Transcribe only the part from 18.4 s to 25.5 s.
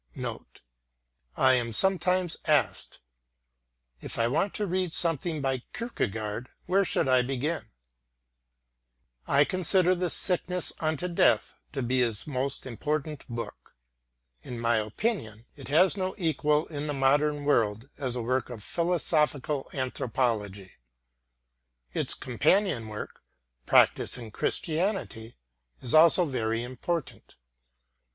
of philosophical anthropology. Its companion work, Practice in Christianity,